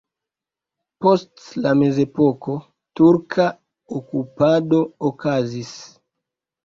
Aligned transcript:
Post 1.05 1.43
la 1.65 1.73
mezepoko 1.81 2.55
turka 3.01 3.47
okupado 4.01 4.81
okazis. 5.11 5.75